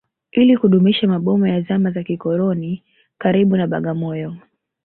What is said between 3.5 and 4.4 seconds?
na Bagamoyo